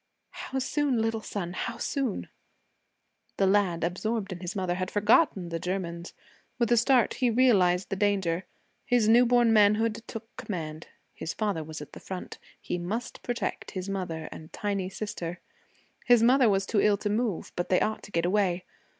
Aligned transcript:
'How 0.31 0.57
soon, 0.57 0.99
little 0.99 1.21
son, 1.21 1.53
how 1.53 1.77
soon?' 1.77 2.27
The 3.37 3.45
lad, 3.45 3.83
absorbed 3.83 4.31
in 4.31 4.39
his 4.39 4.55
mother, 4.55 4.73
had 4.73 4.89
forgotten 4.89 5.49
the 5.49 5.59
Germans. 5.59 6.15
With 6.57 6.71
a 6.71 6.77
start, 6.77 7.13
he 7.13 7.29
realized 7.29 7.89
the 7.91 7.95
danger. 7.95 8.45
His 8.83 9.07
new 9.07 9.27
born 9.27 9.53
manhood 9.53 10.01
took 10.07 10.35
command. 10.37 10.87
His 11.13 11.35
father 11.35 11.63
was 11.63 11.83
at 11.83 11.93
the 11.93 11.99
front. 11.99 12.39
He 12.59 12.79
must 12.79 13.21
protect 13.21 13.69
his 13.77 13.89
mother 13.89 14.27
and 14.31 14.51
tiny 14.51 14.89
sister. 14.89 15.39
His 16.05 16.23
mother 16.23 16.49
was 16.49 16.65
too 16.65 16.81
ill 16.81 16.97
to 16.97 17.09
move, 17.11 17.51
but 17.55 17.69
they 17.69 17.79
ought 17.79 18.01
to 18.01 18.11
get 18.11 18.25
away. 18.25 18.65